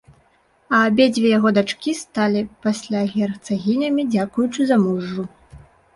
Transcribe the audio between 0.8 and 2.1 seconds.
абедзве яго дачкі